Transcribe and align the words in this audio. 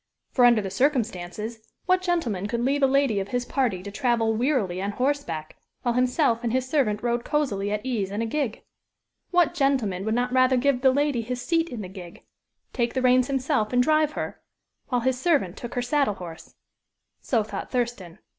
For, 0.31 0.45
under 0.45 0.63
the 0.63 0.71
circumstances, 0.71 1.59
what 1.85 2.01
gentleman 2.01 2.47
could 2.47 2.61
leave 2.65 2.81
a 2.81 2.87
lady 2.87 3.19
of 3.19 3.27
his 3.27 3.45
party 3.45 3.83
to 3.83 3.91
travel 3.91 4.33
wearily 4.33 4.81
on 4.81 4.93
horseback, 4.93 5.57
while 5.83 5.93
himself 5.93 6.43
and 6.43 6.51
his 6.51 6.67
servant 6.67 7.03
rode 7.03 7.23
cosily 7.23 7.71
at 7.71 7.85
ease 7.85 8.09
in 8.09 8.19
a 8.19 8.25
gig? 8.25 8.63
What 9.29 9.53
gentleman 9.53 10.03
would 10.05 10.15
not 10.15 10.33
rather 10.33 10.57
give 10.57 10.81
the 10.81 10.89
lady 10.91 11.21
his 11.21 11.39
seat 11.43 11.69
in 11.69 11.83
the 11.83 11.87
gig 11.87 12.23
take 12.73 12.95
the 12.95 13.01
reins 13.03 13.27
himself 13.27 13.71
and 13.71 13.83
drive 13.83 14.13
her, 14.13 14.41
while 14.87 15.01
his 15.01 15.19
servant 15.19 15.55
took 15.55 15.75
her 15.75 15.83
saddle 15.83 16.15
horse. 16.15 16.55
So 17.19 17.43
thought 17.43 17.69
Thurston. 17.69 18.17